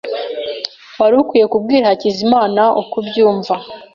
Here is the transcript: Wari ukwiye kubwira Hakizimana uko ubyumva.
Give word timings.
Wari 0.99 1.15
ukwiye 1.21 1.45
kubwira 1.53 1.89
Hakizimana 1.91 2.63
uko 2.81 2.93
ubyumva. 3.01 3.55